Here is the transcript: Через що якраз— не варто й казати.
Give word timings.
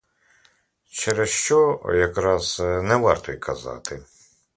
Через 0.89 1.29
що 1.29 1.81
якраз— 1.85 2.59
не 2.83 2.95
варто 2.95 3.31
й 3.31 3.37
казати. 3.37 4.03